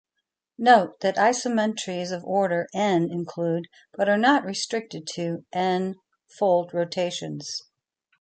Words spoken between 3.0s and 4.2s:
include, but are